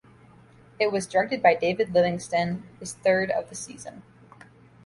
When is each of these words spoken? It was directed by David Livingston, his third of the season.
It 0.79 0.91
was 0.91 1.05
directed 1.05 1.43
by 1.43 1.53
David 1.53 1.93
Livingston, 1.93 2.63
his 2.79 2.93
third 2.93 3.29
of 3.29 3.49
the 3.49 3.55
season. 3.55 4.01